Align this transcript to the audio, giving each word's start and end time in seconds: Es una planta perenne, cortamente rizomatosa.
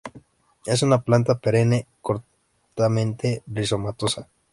Es 0.65 0.81
una 0.81 1.01
planta 1.03 1.35
perenne, 1.37 1.85
cortamente 2.01 3.43
rizomatosa. 3.45 4.27